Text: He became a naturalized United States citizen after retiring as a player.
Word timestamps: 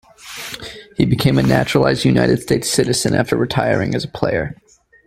He 0.97 1.05
became 1.05 1.37
a 1.37 1.43
naturalized 1.43 2.05
United 2.05 2.41
States 2.41 2.67
citizen 2.67 3.13
after 3.13 3.37
retiring 3.37 3.93
as 3.93 4.03
a 4.03 4.07
player. 4.07 4.55